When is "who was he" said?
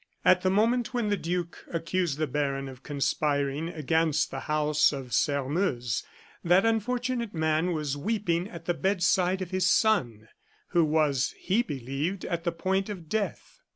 10.69-11.61